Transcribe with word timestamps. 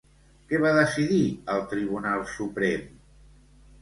Què 0.51 0.61
va 0.63 0.69
decidir 0.77 1.19
el 1.55 1.61
Tribunal 1.75 2.27
Suprem? 2.33 2.89